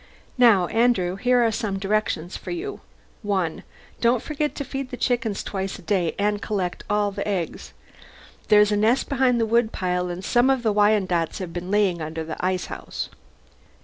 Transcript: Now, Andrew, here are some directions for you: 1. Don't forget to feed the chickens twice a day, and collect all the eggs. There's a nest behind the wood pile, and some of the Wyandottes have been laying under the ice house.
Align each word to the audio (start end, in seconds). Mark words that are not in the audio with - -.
Now, 0.39 0.65
Andrew, 0.65 1.15
here 1.15 1.45
are 1.45 1.51
some 1.51 1.77
directions 1.77 2.35
for 2.35 2.49
you: 2.49 2.81
1. 3.21 3.61
Don't 4.01 4.23
forget 4.23 4.55
to 4.55 4.65
feed 4.65 4.89
the 4.89 4.97
chickens 4.97 5.43
twice 5.43 5.77
a 5.77 5.83
day, 5.83 6.15
and 6.17 6.41
collect 6.41 6.83
all 6.89 7.11
the 7.11 7.27
eggs. 7.27 7.71
There's 8.47 8.71
a 8.71 8.77
nest 8.77 9.07
behind 9.09 9.39
the 9.39 9.45
wood 9.45 9.71
pile, 9.71 10.09
and 10.09 10.25
some 10.25 10.49
of 10.49 10.63
the 10.63 10.73
Wyandottes 10.73 11.37
have 11.37 11.53
been 11.53 11.69
laying 11.69 12.01
under 12.01 12.23
the 12.23 12.43
ice 12.43 12.65
house. 12.65 13.09